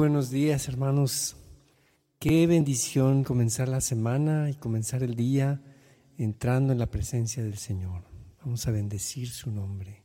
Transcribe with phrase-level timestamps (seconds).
[0.00, 1.36] Buenos días, hermanos.
[2.18, 5.60] Qué bendición comenzar la semana y comenzar el día
[6.16, 8.04] entrando en la presencia del Señor.
[8.42, 10.02] Vamos a bendecir su nombre.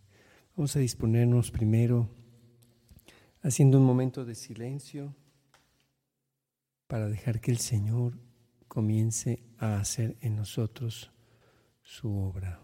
[0.58, 2.10] Vamos a disponernos primero
[3.42, 5.16] haciendo un momento de silencio
[6.88, 8.20] para dejar que el Señor
[8.68, 11.14] comience a hacer en nosotros
[11.84, 12.60] su obra.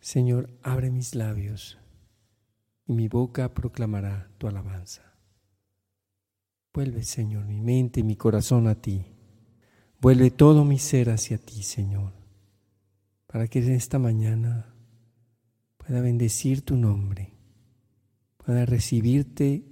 [0.00, 1.78] Señor, abre mis labios
[2.86, 5.14] y mi boca proclamará tu alabanza.
[6.72, 9.06] Vuelve, Señor, mi mente y mi corazón a ti.
[10.00, 12.12] Vuelve todo mi ser hacia ti, Señor,
[13.26, 14.74] para que en esta mañana
[15.76, 17.32] pueda bendecir tu nombre,
[18.36, 19.64] pueda recibirte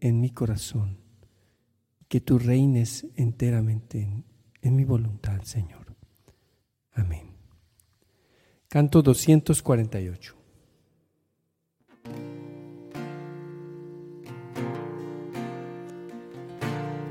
[0.00, 0.98] en mi corazón
[2.00, 4.24] y que tú reines enteramente en,
[4.60, 5.96] en mi voluntad, Señor.
[6.92, 7.32] Amén.
[8.68, 10.41] Canto 248.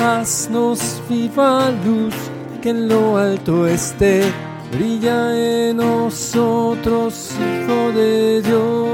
[0.00, 2.14] Haznos viva luz,
[2.62, 4.22] que en lo alto esté,
[4.72, 8.88] brilla en nosotros, Hijo de Dios.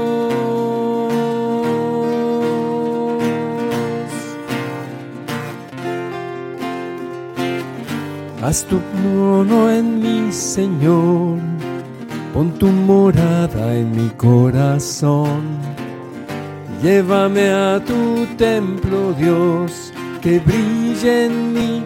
[8.41, 11.39] Haz tu trono en mí, Señor
[12.35, 15.41] pon tu morada en mi corazón.
[16.83, 19.93] Llévame a tu templo, Dios,
[20.25, 21.83] que brille en mí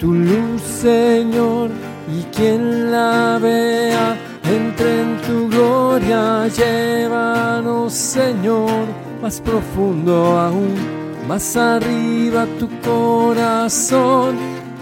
[0.00, 1.68] tu luz, Señor,
[2.08, 6.48] y quien la vea entre en tu gloria.
[6.48, 8.86] Llévanos, Señor,
[9.20, 10.74] más profundo aún,
[11.28, 14.36] más arriba tu corazón.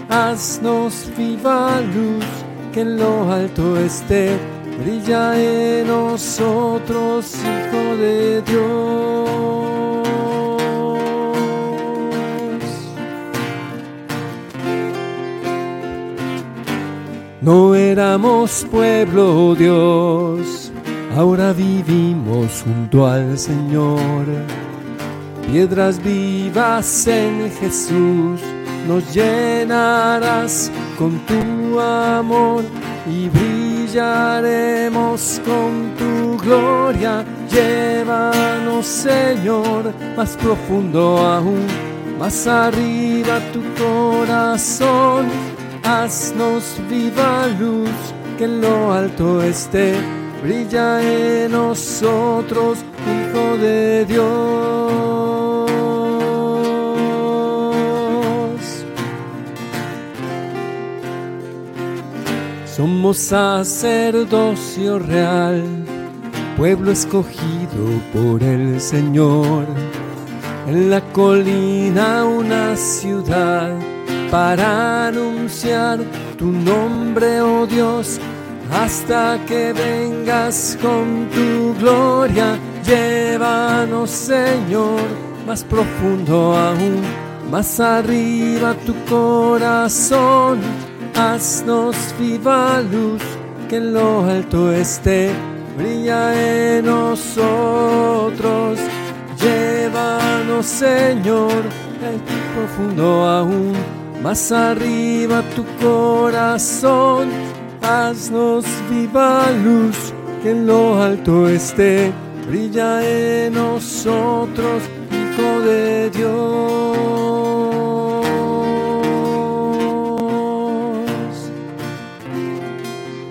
[0.07, 2.25] Haznos viva luz,
[2.71, 4.39] que en lo alto esté
[4.81, 9.80] brilla en nosotros, Hijo de Dios.
[17.91, 20.71] Éramos pueblo, Dios,
[21.17, 24.25] ahora vivimos junto al Señor.
[25.45, 28.39] Piedras vivas en Jesús,
[28.87, 32.63] nos llenarás con tu amor
[33.05, 37.25] y brillaremos con tu gloria.
[37.51, 41.67] Llévanos, Señor, más profundo aún,
[42.17, 45.50] más arriba tu corazón.
[45.83, 47.89] Haznos viva luz,
[48.37, 49.95] que en lo alto esté,
[50.43, 55.51] brilla en nosotros, Hijo de Dios.
[62.65, 65.63] Somos sacerdocio real,
[66.57, 69.65] pueblo escogido por el Señor.
[70.67, 73.73] En la colina una ciudad
[74.31, 75.99] para anunciar
[76.37, 78.19] tu nombre, oh Dios,
[78.71, 82.57] hasta que vengas con tu gloria.
[82.83, 85.01] Llévanos, Señor,
[85.45, 87.01] más profundo aún,
[87.51, 90.59] más arriba tu corazón
[91.15, 93.21] haznos viva luz,
[93.69, 95.31] que en lo alto esté,
[95.77, 98.79] brilla en nosotros.
[99.39, 101.63] Llévanos, Señor,
[102.55, 103.73] profundo aún,
[104.23, 107.29] más arriba tu corazón.
[107.81, 110.13] Haznos viva luz,
[110.43, 112.11] que en lo alto esté,
[112.47, 116.31] brilla en nosotros, Hijo de Dios.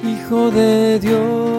[0.03, 1.50] Hijo de Dios.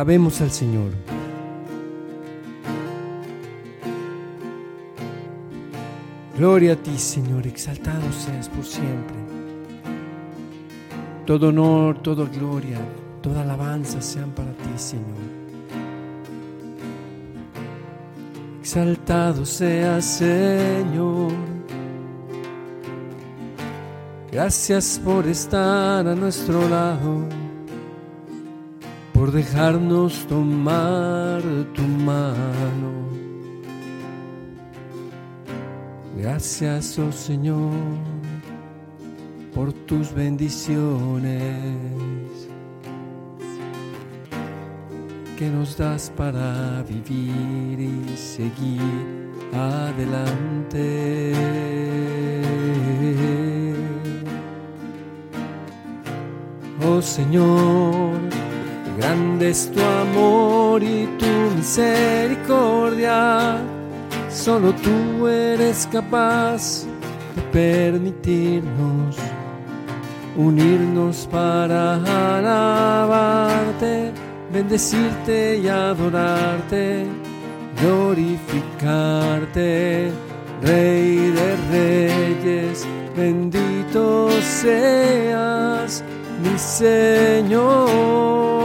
[0.00, 0.92] Alabemos al Señor.
[6.38, 9.16] Gloria a ti, Señor, exaltado seas por siempre.
[11.26, 12.78] Todo honor, toda gloria,
[13.20, 15.04] toda alabanza sean para ti, Señor.
[18.62, 21.30] Exaltado sea Señor.
[24.32, 27.26] Gracias por estar a nuestro lado,
[29.20, 31.42] por dejarnos tomar
[31.74, 32.90] tu mano.
[36.16, 37.70] Gracias, oh Señor,
[39.54, 41.68] por tus bendiciones.
[45.36, 48.80] que nos das para vivir y seguir
[49.54, 51.34] adelante.
[56.82, 58.29] Oh Señor,
[59.00, 61.26] grande es tu amor y tu
[61.56, 63.58] misericordia.
[64.30, 66.84] Solo tú eres capaz
[67.34, 69.16] de permitirnos
[70.36, 71.94] unirnos para
[72.36, 74.12] alabarte
[74.52, 77.06] bendecirte y adorarte,
[77.80, 80.12] glorificarte,
[80.62, 82.86] Rey de reyes,
[83.16, 86.04] bendito seas,
[86.42, 88.59] mi Señor,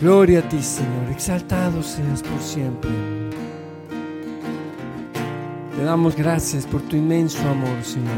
[0.00, 2.90] Gloria a ti, Señor, exaltado seas por siempre.
[5.76, 8.10] Te damos gracias por tu inmenso amor, Señor.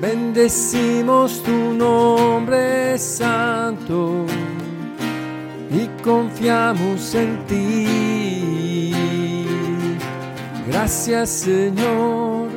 [0.00, 4.24] Bendecimos tu nombre santo
[5.70, 8.11] y confiamos en ti.
[10.82, 12.48] Gracias, Señor,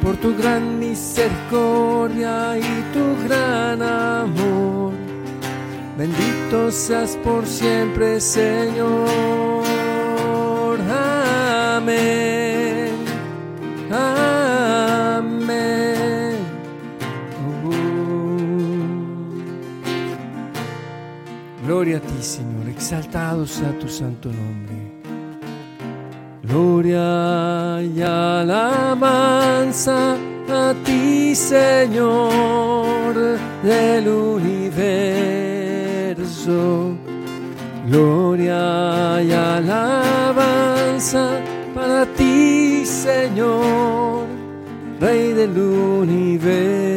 [0.00, 4.94] por tu gran misericordia y tu gran amor.
[5.98, 9.66] Bendito seas por siempre, Señor.
[11.76, 12.94] Amén.
[13.90, 15.28] Amén.
[21.66, 22.70] Gloria a ti, Señor.
[22.70, 24.77] Exaltado sea tu santo nombre.
[26.48, 30.16] Gloria y alabanza
[30.48, 33.14] a ti, Señor
[33.62, 34.86] del universo.
[37.86, 41.38] Gloria y alabanza
[41.74, 44.24] para ti, Señor,
[45.00, 46.88] Rey del universo.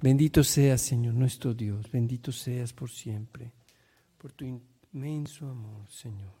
[0.00, 1.90] Bendito seas, Señor, nuestro Dios.
[1.90, 3.52] Bendito seas por siempre,
[4.18, 6.32] por tu inmenso amor, Señor.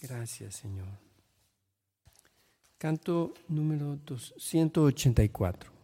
[0.00, 0.88] Gracias, Señor.
[2.78, 3.98] Canto número
[4.36, 5.74] 184.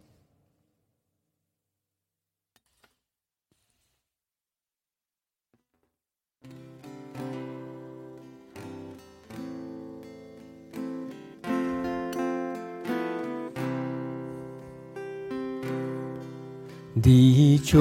[17.01, 17.73] Dichoso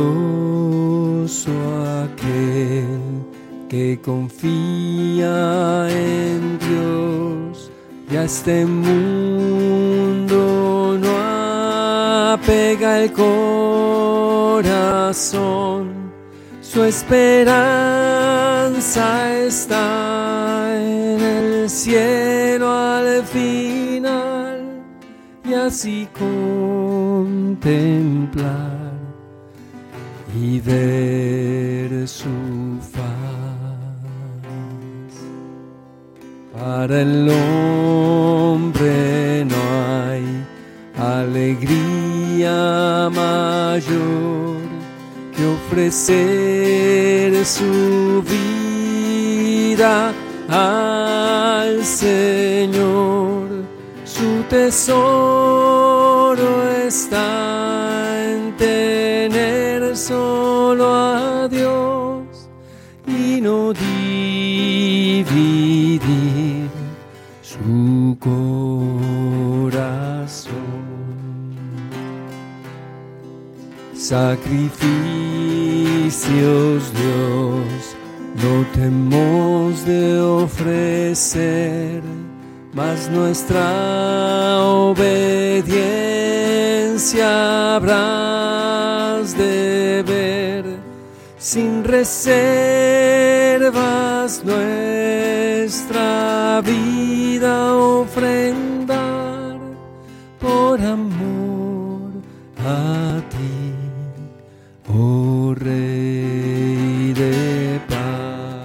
[2.05, 3.00] aquel
[3.69, 7.70] que confía en Dios
[8.11, 10.39] ya este mundo
[10.98, 11.19] no
[12.32, 14.62] apega el corazón,
[16.62, 17.46] su esperanza
[19.36, 24.82] está en el cielo al final
[25.44, 27.50] y así contemplar
[30.60, 32.29] ver su
[36.60, 39.56] Para el hombre no
[40.06, 40.24] hay
[40.98, 44.60] alegría mayor
[45.34, 50.12] que ofrecer su vida
[50.48, 53.48] al Señor.
[54.05, 59.96] Su tesoro está en tener
[74.10, 74.82] Sacrificios
[76.93, 77.96] Dios,
[78.43, 82.02] no temos de ofrecer,
[82.74, 85.76] mas nuestra obediencia
[87.76, 90.64] habrás de ver.
[91.38, 92.32] Sin reservas
[94.44, 95.81] nuestra
[96.64, 98.49] vida ofrendar
[107.89, 108.60] paz.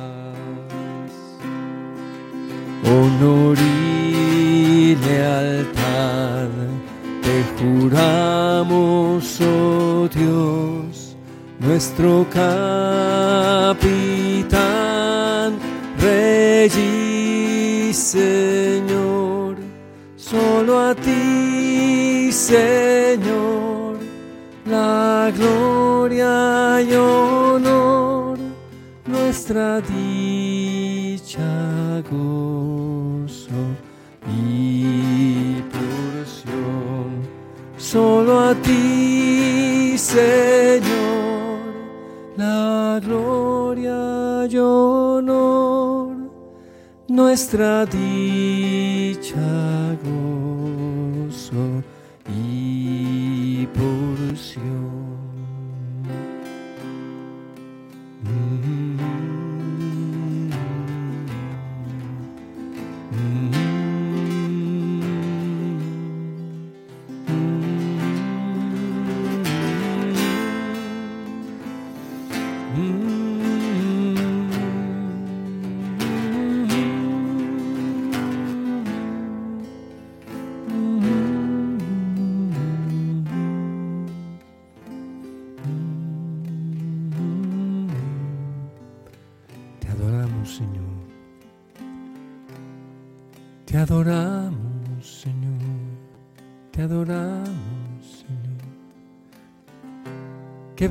[2.86, 6.50] honor y lealtad.
[7.22, 11.16] Te juramos, oh Dios,
[11.60, 12.60] nuestro capitán,
[16.00, 16.70] rey
[17.90, 19.56] y Señor,
[20.16, 23.98] solo a ti, Señor,
[24.66, 26.82] la gloria
[29.46, 31.44] nuestra dicha
[32.10, 33.62] gozo
[34.28, 37.22] y porción.
[37.78, 41.60] Solo a ti, Señor,
[42.36, 46.16] la gloria y honor,
[47.08, 49.38] nuestra dicha
[50.04, 51.84] gozo
[52.36, 55.25] y porción.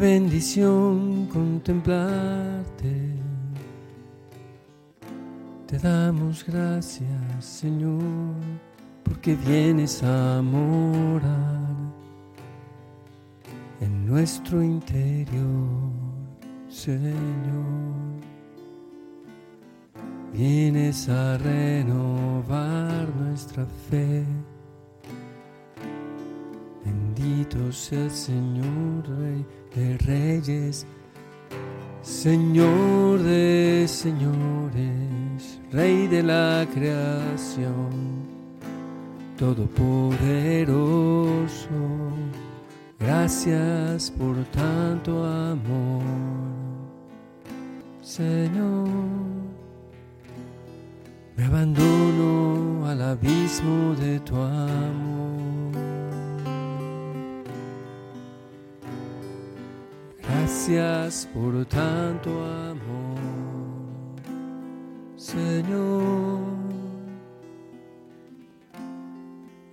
[0.05, 2.95] Bendición contemplarte.
[5.67, 8.03] Te damos gracias, Señor,
[9.03, 11.65] porque vienes a morar
[13.81, 15.91] en nuestro interior,
[16.69, 18.05] Señor.
[20.35, 24.23] Vienes a renovar nuestra fe.
[27.25, 30.87] Bendito sea Señor, Rey de Reyes,
[32.03, 38.27] Señor de señores, Rey de la creación,
[39.39, 40.75] Todopoderoso.
[43.01, 46.03] Gracias por tanto amor,
[48.03, 48.87] Señor.
[51.39, 55.34] Me abandono al abismo de tu amor.
[60.45, 63.17] Gracias por tanto amor,
[65.17, 66.43] Señor.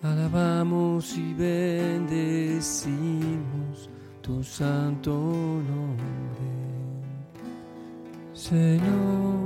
[0.02, 2.90] Alabamos y bendecimos
[4.22, 6.08] tu santo nombre,
[8.32, 9.41] Señor.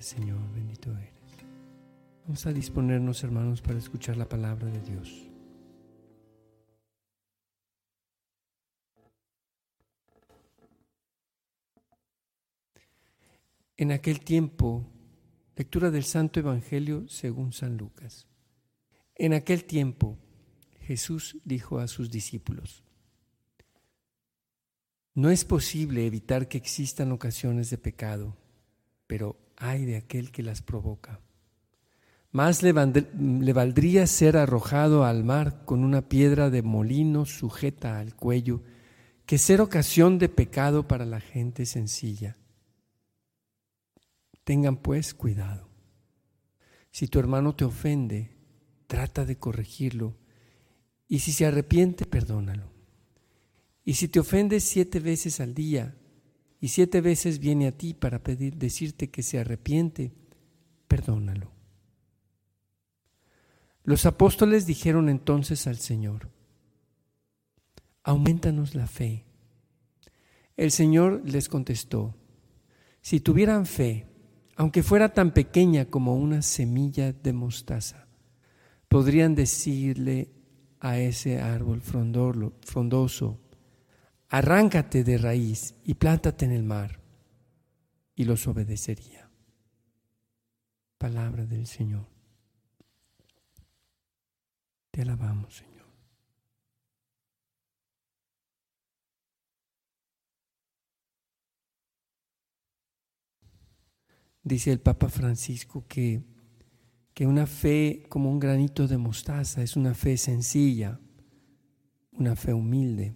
[0.00, 1.14] Señor, bendito eres.
[2.24, 5.28] Vamos a disponernos, hermanos, para escuchar la palabra de Dios.
[13.76, 14.86] En aquel tiempo,
[15.56, 18.26] Lectura del Santo Evangelio según San Lucas.
[19.14, 20.18] En aquel tiempo
[20.80, 22.82] Jesús dijo a sus discípulos,
[25.14, 28.36] No es posible evitar que existan ocasiones de pecado,
[29.06, 31.20] pero hay de aquel que las provoca.
[32.30, 38.16] Más le, le valdría ser arrojado al mar con una piedra de molino sujeta al
[38.16, 38.62] cuello
[39.26, 42.36] que ser ocasión de pecado para la gente sencilla.
[44.42, 45.68] Tengan pues cuidado.
[46.90, 48.30] Si tu hermano te ofende,
[48.86, 50.16] trata de corregirlo.
[51.08, 52.70] Y si se arrepiente, perdónalo.
[53.84, 55.96] Y si te ofende siete veces al día
[56.64, 60.14] y siete veces viene a ti para pedir, decirte que se arrepiente,
[60.88, 61.50] perdónalo.
[63.82, 66.30] Los apóstoles dijeron entonces al Señor,
[68.02, 69.26] aumentanos la fe.
[70.56, 72.14] El Señor les contestó,
[73.02, 74.06] si tuvieran fe,
[74.56, 78.08] aunque fuera tan pequeña como una semilla de mostaza,
[78.88, 80.30] podrían decirle
[80.80, 83.38] a ese árbol frondoso,
[84.36, 87.00] arráncate de raíz y plántate en el mar,
[88.16, 89.30] y los obedecería.
[90.98, 92.08] Palabra del Señor.
[94.90, 95.86] Te alabamos, Señor.
[104.42, 106.24] Dice el Papa Francisco que
[107.14, 110.98] que una fe como un granito de mostaza es una fe sencilla,
[112.10, 113.14] una fe humilde,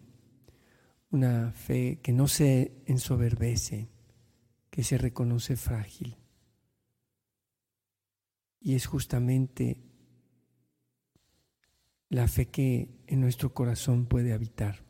[1.11, 3.89] una fe que no se ensoberbece,
[4.71, 6.17] que se reconoce frágil.
[8.61, 9.83] Y es justamente
[12.09, 14.85] la fe que en nuestro corazón puede habitar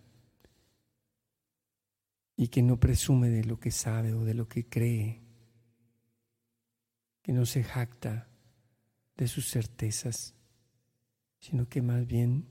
[2.36, 5.22] y que no presume de lo que sabe o de lo que cree,
[7.22, 8.28] que no se jacta
[9.16, 10.34] de sus certezas,
[11.40, 12.46] sino que más bien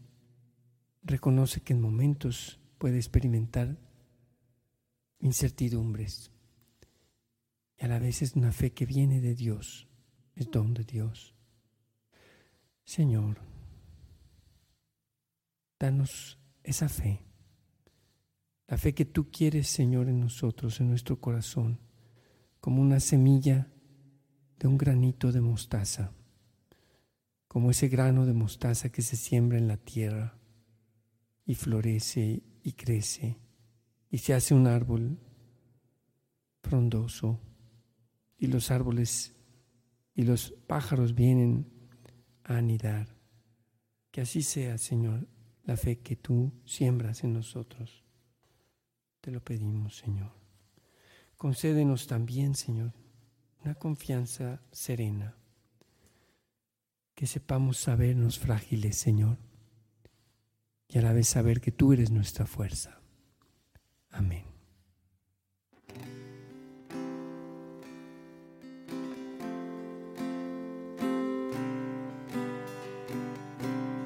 [1.03, 3.77] reconoce que en momentos puede experimentar
[5.19, 6.31] incertidumbres.
[7.77, 9.87] Y a la vez es una fe que viene de Dios,
[10.35, 11.35] es don de Dios.
[12.83, 13.39] Señor,
[15.79, 17.21] danos esa fe,
[18.67, 21.79] la fe que tú quieres, Señor, en nosotros, en nuestro corazón,
[22.59, 23.71] como una semilla
[24.59, 26.13] de un granito de mostaza
[27.47, 30.37] como ese grano de mostaza que se siembra en la tierra
[31.45, 33.39] y florece y crece
[34.09, 35.17] y se hace un árbol
[36.61, 37.39] frondoso
[38.37, 39.37] y los árboles
[40.13, 41.65] y los pájaros vienen
[42.43, 43.07] a anidar.
[44.11, 45.29] Que así sea, Señor,
[45.63, 48.03] la fe que tú siembras en nosotros.
[49.21, 50.33] Te lo pedimos, Señor.
[51.37, 52.91] Concédenos también, Señor,
[53.63, 55.37] una confianza serena
[57.15, 59.37] que sepamos sabernos frágiles, Señor,
[60.89, 62.99] y a la vez saber que tú eres nuestra fuerza.
[64.11, 64.43] Amén.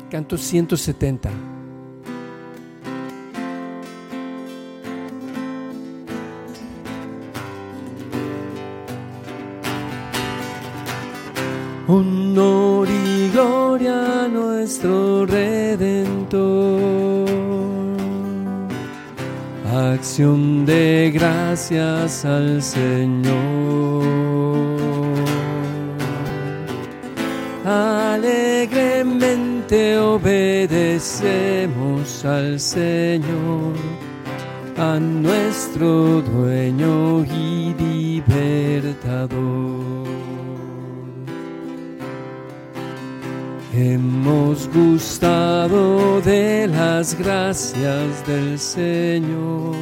[0.09, 1.31] Canto 170.
[11.91, 15.50] honor y gloria a nuestro Redentor.
[20.01, 24.01] De gracias al Señor.
[27.63, 29.19] Alegremente
[29.99, 31.45] obedecemos
[32.25, 33.75] al Señor,
[34.75, 39.29] a nuestro dueño y libertador.
[43.73, 49.77] Hemos gustado de las gracias del Señor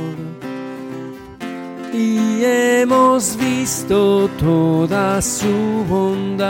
[1.92, 6.46] y hemos visto toda su bondad.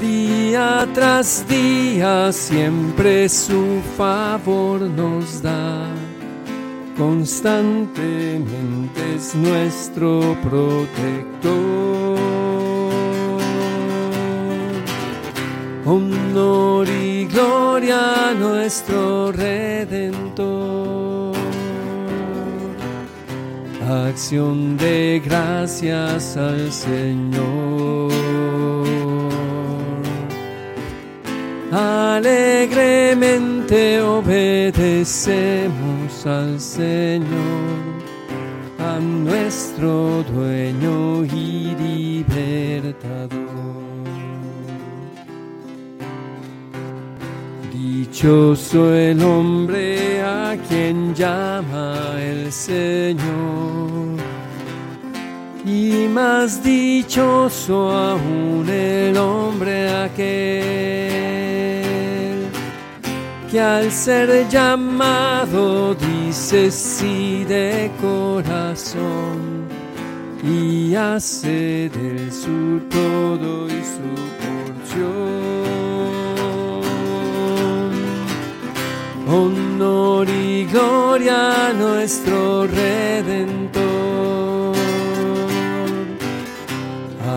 [0.00, 5.88] Día tras día siempre su favor nos da.
[6.96, 12.43] Constantemente es nuestro protector.
[15.86, 21.34] Honor y gloria a nuestro Redentor.
[23.88, 28.12] Acción de gracias al Señor.
[31.70, 35.70] Alegremente obedecemos
[36.24, 37.26] al Señor,
[38.78, 43.43] a nuestro dueño y libertador.
[48.14, 54.20] Dichoso el hombre a quien llama el Señor,
[55.66, 60.44] y más dichoso aún el hombre aquel
[63.50, 69.64] que al ser llamado dice sí de corazón
[70.44, 75.43] y hace del su todo y su porción.
[79.34, 84.74] Honor y gloria a nuestro Redentor.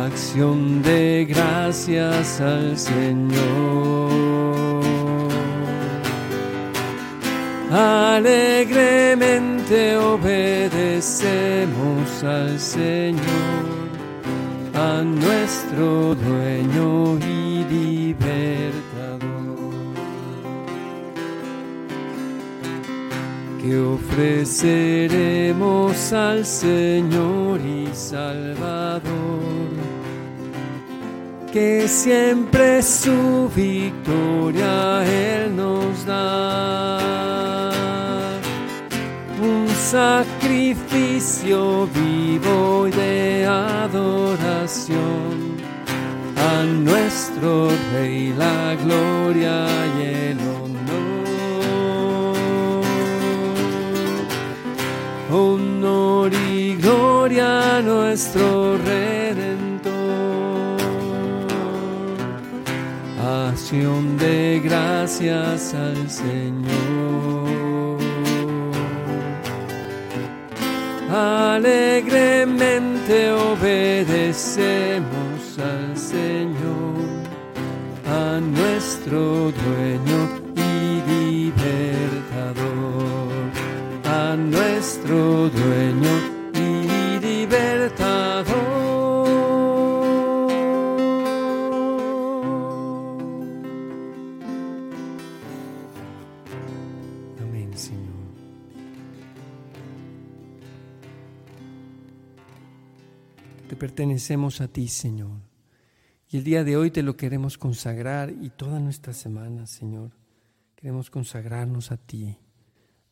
[0.05, 3.37] Acción de gracias al Señor.
[7.71, 11.67] Alegremente obedecemos
[12.23, 13.21] al Señor,
[14.73, 17.46] a nuestro dueño y
[23.67, 29.01] que ofreceremos al Señor y Salvador,
[31.51, 37.01] que siempre su victoria Él nos da.
[39.41, 45.57] Un sacrificio vivo y de adoración
[46.37, 49.67] a nuestro Rey la gloria
[49.99, 50.46] y el
[58.17, 59.93] nuestro Redentor.
[63.51, 67.99] Acción de gracias al Señor.
[71.11, 75.03] Alegremente obedecemos
[75.59, 76.95] al Señor,
[78.07, 80.06] a nuestro dueño
[103.97, 105.41] pertenecemos a ti, Señor.
[106.29, 110.11] Y el día de hoy te lo queremos consagrar y toda nuestra semana, Señor.
[110.75, 112.37] Queremos consagrarnos a ti,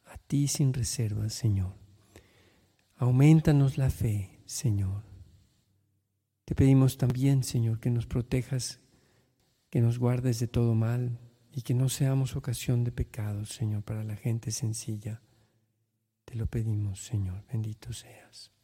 [0.05, 1.73] a ti sin reservas, Señor.
[2.97, 5.01] Aumentanos la fe, Señor.
[6.45, 8.79] Te pedimos también, Señor, que nos protejas,
[9.71, 11.17] que nos guardes de todo mal
[11.51, 15.23] y que no seamos ocasión de pecado, Señor, para la gente sencilla.
[16.25, 17.43] Te lo pedimos, Señor.
[17.51, 18.54] Bendito seas.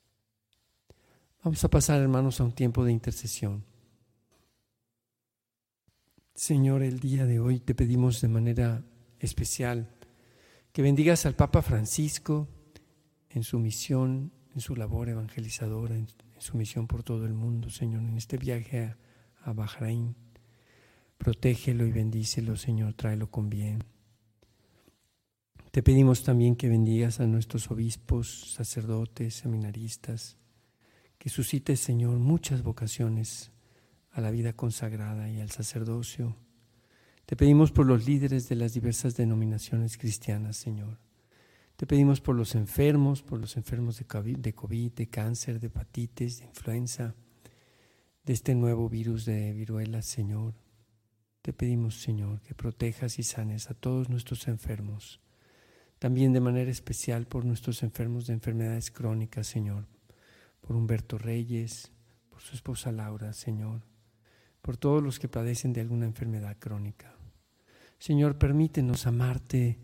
[1.43, 3.65] Vamos a pasar, hermanos, a un tiempo de intercesión.
[6.35, 8.83] Señor, el día de hoy te pedimos de manera
[9.19, 9.89] especial
[10.71, 12.47] que bendigas al Papa Francisco
[13.31, 18.03] en su misión, en su labor evangelizadora, en, su misión por todo el mundo, Señor,
[18.03, 18.95] en este viaje
[19.43, 20.15] a, Bahrein.
[21.17, 23.83] Protégelo y bendícelo, Señor, tráelo con bien.
[25.71, 30.37] Te pedimos también que bendigas a nuestros obispos, sacerdotes, seminaristas,
[31.21, 33.51] que suscites, Señor, muchas vocaciones
[34.09, 36.35] a la vida consagrada y al sacerdocio.
[37.27, 40.97] Te pedimos por los líderes de las diversas denominaciones cristianas, Señor.
[41.75, 46.45] Te pedimos por los enfermos, por los enfermos de COVID, de cáncer, de hepatitis, de
[46.45, 47.13] influenza,
[48.25, 50.55] de este nuevo virus de viruela, Señor.
[51.43, 55.21] Te pedimos, Señor, que protejas y sanes a todos nuestros enfermos.
[55.99, 59.85] También de manera especial por nuestros enfermos de enfermedades crónicas, Señor.
[60.61, 61.91] Por Humberto Reyes,
[62.29, 63.81] por su esposa Laura, Señor
[64.61, 67.15] por todos los que padecen de alguna enfermedad crónica.
[67.97, 69.79] Señor, permítenos amarte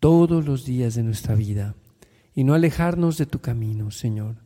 [0.00, 1.74] todos los días de nuestra vida
[2.34, 4.36] y no alejarnos de tu camino, Señor.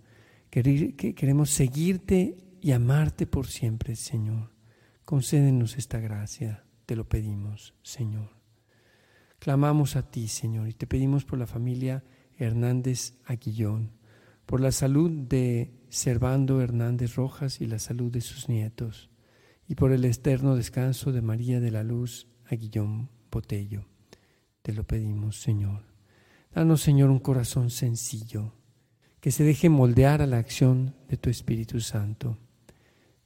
[0.51, 4.51] Queremos seguirte y amarte por siempre, Señor.
[5.05, 8.31] Concédenos esta gracia, te lo pedimos, Señor.
[9.39, 12.05] Clamamos a ti, Señor, y te pedimos por la familia
[12.37, 13.93] Hernández Aguillón,
[14.49, 19.11] por la salud de Servando Hernández Rojas y la salud de sus nietos
[19.69, 23.85] y por el eterno descanso de María de la Luz a Guillón Botello.
[24.63, 25.83] Te lo pedimos, Señor.
[26.51, 28.55] Danos, Señor, un corazón sencillo,
[29.21, 32.39] que se deje moldear a la acción de tu Espíritu Santo.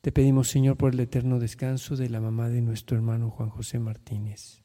[0.01, 3.79] Te pedimos, Señor, por el eterno descanso de la mamá de nuestro hermano Juan José
[3.79, 4.65] Martínez.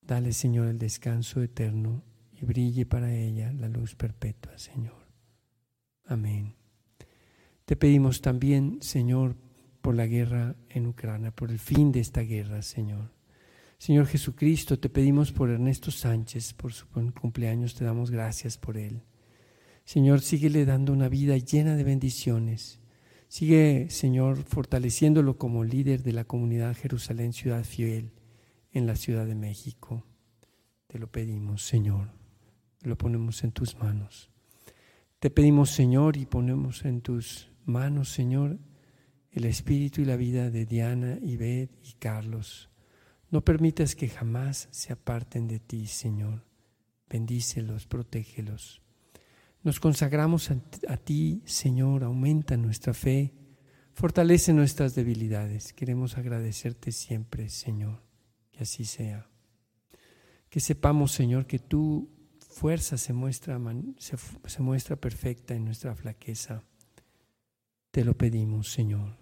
[0.00, 5.03] Dale, Señor, el descanso eterno y brille para ella la luz perpetua, Señor.
[6.06, 6.54] Amén.
[7.64, 9.36] Te pedimos también, Señor,
[9.80, 13.10] por la guerra en Ucrania, por el fin de esta guerra, Señor.
[13.78, 19.02] Señor Jesucristo, te pedimos por Ernesto Sánchez, por su cumpleaños, te damos gracias por él.
[19.84, 22.80] Señor, síguele dando una vida llena de bendiciones.
[23.28, 28.12] Sigue, Señor, fortaleciéndolo como líder de la comunidad Jerusalén Ciudad Fiel
[28.72, 30.04] en la Ciudad de México.
[30.86, 32.10] Te lo pedimos, Señor.
[32.82, 34.30] Lo ponemos en tus manos.
[35.24, 38.58] Te pedimos, Señor, y ponemos en tus manos, Señor,
[39.30, 42.68] el espíritu y la vida de Diana, Beth y Carlos.
[43.30, 46.44] No permitas que jamás se aparten de ti, Señor.
[47.08, 48.82] Bendícelos, protégelos.
[49.62, 53.32] Nos consagramos a, ti, Señor, aumenta nuestra fe,
[53.94, 55.72] fortalece nuestras debilidades.
[55.72, 58.02] Queremos agradecerte siempre, Señor,
[58.52, 59.30] que así sea.
[60.50, 62.13] Que sepamos, Señor, que tu
[62.54, 63.60] fuerza se muestra,
[63.98, 66.62] se, muestra perfecta en nuestra flaqueza.
[67.90, 69.16] Te lo pedimos, Señor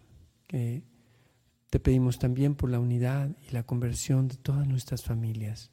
[1.73, 5.71] te pedimos también por la unidad y la conversión de todas nuestras familias,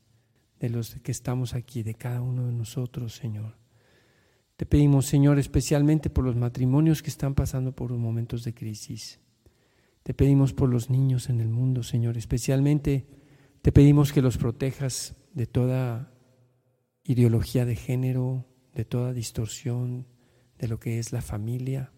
[0.58, 3.58] de los que estamos aquí, de cada uno de nosotros, Señor.
[4.56, 9.20] Te pedimos, Señor, especialmente por los matrimonios que están pasando por momentos de crisis.
[10.04, 12.16] Te pedimos por los niños en el mundo, Señor.
[12.16, 13.06] Especialmente
[13.62, 16.14] te pedimos que los protejas de toda
[17.12, 20.08] ideología de género, de toda distorsión
[20.58, 21.92] de lo que es la familia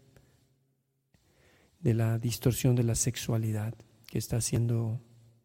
[1.81, 3.73] de la distorsión de la sexualidad
[4.07, 5.01] que está siendo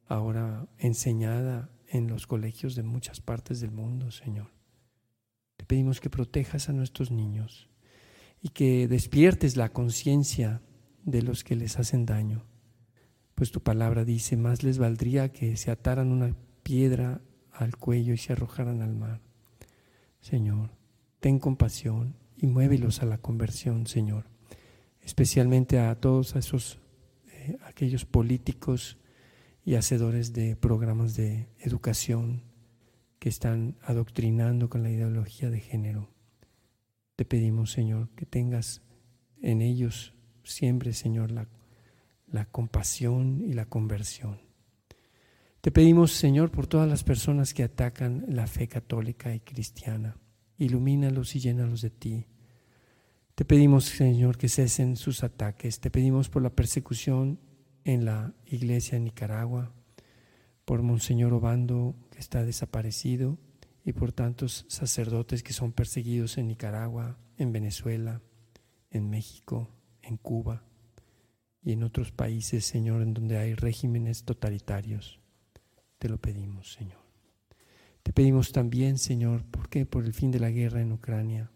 [0.06, 4.52] ahora enseñada en los colegios de muchas partes del mundo, Señor.
[5.56, 7.68] Te pedimos que protejas a nuestros niños
[8.42, 10.62] y que despiertes la conciencia
[11.04, 12.44] de los que les hacen daño.
[13.34, 18.18] Pues tu palabra dice, más les valdría que se ataran una piedra al cuello y
[18.18, 19.25] se arrojaran al mar.
[20.26, 20.70] Señor,
[21.20, 24.24] ten compasión y muévelos a la conversión, Señor,
[25.00, 26.80] especialmente a todos esos
[27.28, 28.98] eh, aquellos políticos
[29.64, 32.42] y hacedores de programas de educación
[33.20, 36.10] que están adoctrinando con la ideología de género.
[37.14, 38.82] Te pedimos, Señor, que tengas
[39.40, 40.12] en ellos
[40.42, 41.46] siempre, Señor, la,
[42.26, 44.45] la compasión y la conversión.
[45.66, 50.16] Te pedimos, Señor, por todas las personas que atacan la fe católica y cristiana.
[50.58, 52.26] Ilumínalos y llénalos de ti.
[53.34, 55.80] Te pedimos, Señor, que cesen sus ataques.
[55.80, 57.40] Te pedimos por la persecución
[57.82, 59.74] en la iglesia en Nicaragua,
[60.64, 63.36] por Monseñor Obando, que está desaparecido,
[63.84, 68.22] y por tantos sacerdotes que son perseguidos en Nicaragua, en Venezuela,
[68.92, 69.68] en México,
[70.00, 70.62] en Cuba
[71.60, 75.25] y en otros países, Señor, en donde hay regímenes totalitarios.
[75.98, 77.00] Te lo pedimos, Señor.
[78.02, 79.86] Te pedimos también, Señor, ¿por qué?
[79.86, 81.50] Por el fin de la guerra en Ucrania.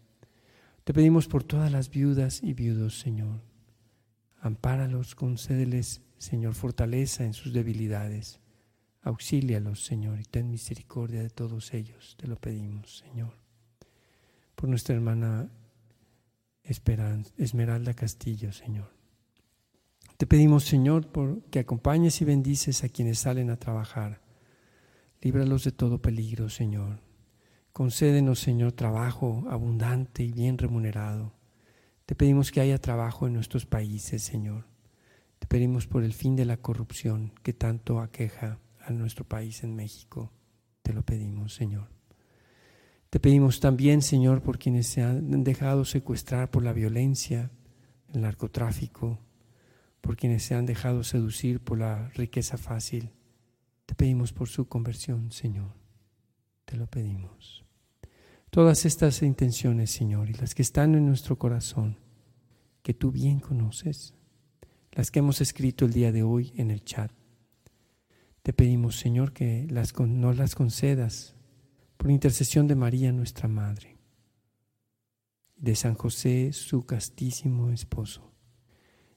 [0.83, 3.41] Te pedimos por todas las viudas y viudos, Señor.
[4.41, 8.39] Ampáralos, concédeles Señor, fortaleza en sus debilidades.
[9.01, 12.15] Auxílialos, Señor, y ten misericordia de todos ellos.
[12.15, 13.33] Te lo pedimos, Señor.
[14.53, 15.49] Por nuestra hermana
[16.63, 18.93] Esmeralda Castillo, Señor.
[20.17, 24.21] Te pedimos, Señor, por que acompañes y bendices a quienes salen a trabajar.
[25.21, 26.99] Líbralos de todo peligro, Señor.
[27.73, 31.33] Concédenos, Señor, trabajo abundante y bien remunerado.
[32.07, 34.65] Te pedimos que haya trabajo en nuestros países, Señor.
[35.37, 39.75] Te pedimos por el fin de la corrupción que tanto aqueja a nuestro país en
[39.75, 40.31] México.
[40.81, 41.87] Te lo pedimos, Señor.
[43.11, 47.51] Te pedimos también, Señor, por quienes se han dejado secuestrar por la violencia,
[48.11, 49.19] el narcotráfico,
[50.01, 53.11] por quienes se han dejado seducir por la riqueza fácil.
[53.91, 55.73] Te pedimos por su conversión, Señor.
[56.63, 57.65] Te lo pedimos.
[58.49, 61.97] Todas estas intenciones, Señor, y las que están en nuestro corazón,
[62.83, 64.13] que tú bien conoces,
[64.93, 67.11] las que hemos escrito el día de hoy en el chat.
[68.43, 71.35] Te pedimos, Señor, que las, nos las concedas
[71.97, 73.97] por intercesión de María, nuestra Madre,
[75.57, 78.31] de San José, su castísimo esposo,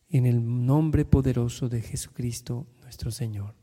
[0.09, 3.63] en el nombre poderoso de Jesucristo, nuestro Señor.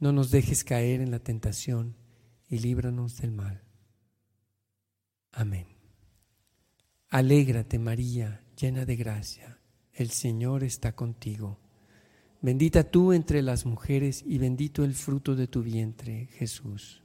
[0.00, 1.96] No nos dejes caer en la tentación
[2.48, 3.62] y líbranos del mal.
[5.32, 5.66] Amén.
[7.10, 9.58] Alégrate María, llena de gracia,
[9.92, 11.58] el Señor está contigo.
[12.40, 17.02] Bendita tú entre las mujeres y bendito el fruto de tu vientre, Jesús.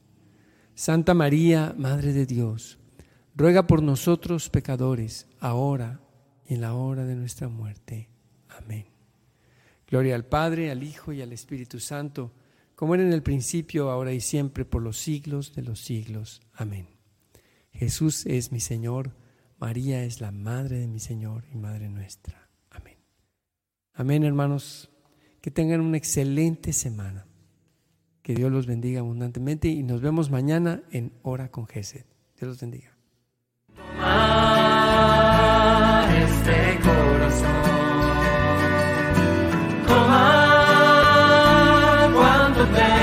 [0.76, 2.78] Santa María, Madre de Dios,
[3.36, 6.02] ruega por nosotros pecadores, ahora
[6.46, 8.10] y en la hora de nuestra muerte.
[8.50, 8.86] Amén.
[9.88, 12.32] Gloria al Padre, al Hijo y al Espíritu Santo,
[12.84, 16.42] como era en el principio, ahora y siempre, por los siglos de los siglos.
[16.54, 16.90] Amén.
[17.72, 19.16] Jesús es mi Señor,
[19.58, 22.50] María es la Madre de mi Señor y Madre nuestra.
[22.70, 22.98] Amén.
[23.94, 24.92] Amén, hermanos.
[25.40, 27.26] Que tengan una excelente semana.
[28.22, 32.04] Que Dios los bendiga abundantemente y nos vemos mañana en Hora con Gesed.
[32.38, 32.92] Dios los bendiga.
[42.66, 43.03] the band.